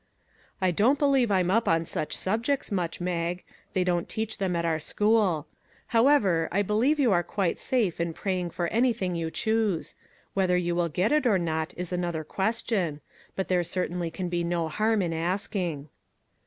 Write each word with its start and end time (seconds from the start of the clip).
"I 0.61 0.71
don't 0.71 0.97
believe 0.97 1.29
I'm 1.29 1.51
up 1.51 1.67
on 1.67 1.85
such 1.85 2.17
subjects 2.17 2.71
much, 2.71 2.99
Mag; 2.99 3.43
they 3.73 3.83
don't 3.83 4.09
teach 4.09 4.39
them 4.39 4.55
at 4.55 4.65
our 4.65 4.79
school. 4.79 5.45
However, 5.89 6.49
I 6.51 6.63
believe 6.63 6.99
you 6.99 7.11
are 7.11 7.21
quite 7.21 7.59
safe 7.59 8.01
in 8.01 8.11
praying 8.13 8.49
for 8.49 8.65
anything 8.69 9.13
you 9.13 9.29
choose. 9.29 9.93
Whether 10.33 10.57
you 10.57 10.73
will 10.73 10.89
get 10.89 11.11
it 11.11 11.27
or 11.27 11.37
not 11.37 11.75
is 11.77 11.93
another 11.93 12.23
question; 12.23 13.01
but 13.35 13.47
there 13.47 13.63
certainly 13.63 14.09
can 14.09 14.27
be 14.27 14.43
no 14.43 14.69
harm 14.69 15.03
in 15.03 15.13
asking." 15.13 15.89